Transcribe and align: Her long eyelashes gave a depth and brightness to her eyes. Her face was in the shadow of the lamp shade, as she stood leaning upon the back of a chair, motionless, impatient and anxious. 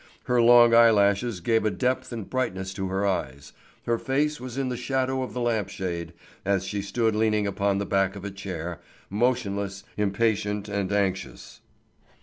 Her 0.23 0.41
long 0.41 0.73
eyelashes 0.73 1.41
gave 1.41 1.63
a 1.63 1.69
depth 1.69 2.11
and 2.11 2.27
brightness 2.27 2.73
to 2.73 2.87
her 2.87 3.05
eyes. 3.05 3.53
Her 3.85 3.99
face 3.99 4.39
was 4.41 4.57
in 4.57 4.69
the 4.69 4.75
shadow 4.75 5.21
of 5.21 5.33
the 5.33 5.39
lamp 5.41 5.69
shade, 5.69 6.13
as 6.43 6.65
she 6.65 6.81
stood 6.81 7.15
leaning 7.15 7.45
upon 7.45 7.77
the 7.77 7.85
back 7.85 8.15
of 8.15 8.25
a 8.25 8.31
chair, 8.31 8.81
motionless, 9.11 9.83
impatient 9.97 10.67
and 10.67 10.91
anxious. 10.91 11.59